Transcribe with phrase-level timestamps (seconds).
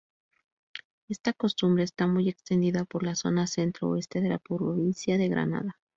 [1.09, 5.77] Esta costumbre está muy extendida por la zona centro-oeste de la provincia de Granada.